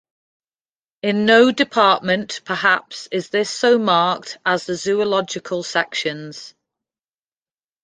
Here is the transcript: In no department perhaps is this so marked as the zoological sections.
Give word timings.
In 1.03 1.27
no 1.27 1.51
department 1.51 2.41
perhaps 2.43 3.07
is 3.11 3.29
this 3.29 3.51
so 3.51 3.77
marked 3.77 4.39
as 4.43 4.65
the 4.65 4.73
zoological 4.73 5.61
sections. 5.61 6.55